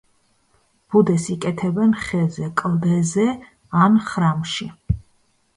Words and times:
ბუდეს 0.93 1.27
იკეთებენ 1.33 1.93
ხეზე, 2.05 2.49
კლდეზე 2.63 3.29
ან 3.85 4.03
ხრამში. 4.11 4.71